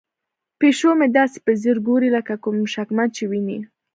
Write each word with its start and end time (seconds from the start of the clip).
پیشو 0.59 0.89
مې 0.99 1.07
داسې 1.17 1.37
په 1.45 1.51
ځیر 1.61 1.77
ګوري 1.87 2.09
لکه 2.17 2.33
کوم 2.43 2.57
شکمن 2.73 3.09
شی 3.09 3.13
چې 3.15 3.23
ویني. 3.31 3.59